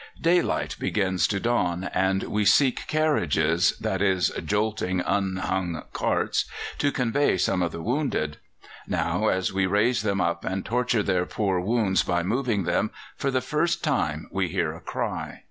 Daylight 0.19 0.77
begins 0.79 1.27
to 1.27 1.39
dawn, 1.39 1.83
and 1.93 2.23
we 2.23 2.43
seek 2.43 2.87
carriages 2.87 3.77
that 3.79 4.01
is, 4.01 4.29
jolting 4.43 4.99
unhung 5.01 5.83
carts 5.93 6.45
to 6.79 6.91
convey 6.91 7.37
some 7.37 7.61
of 7.61 7.71
the 7.71 7.83
wounded. 7.83 8.37
Now, 8.87 9.27
as 9.27 9.53
we 9.53 9.67
raise 9.67 10.01
them 10.01 10.19
up 10.19 10.43
and 10.43 10.65
torture 10.65 11.03
their 11.03 11.27
poor 11.27 11.59
wounds 11.59 12.01
by 12.01 12.23
moving 12.23 12.63
them, 12.63 12.89
for 13.15 13.29
the 13.29 13.41
first 13.41 13.83
time 13.83 14.27
we 14.31 14.47
hear 14.47 14.73
a 14.73 14.81
cry. 14.81 15.39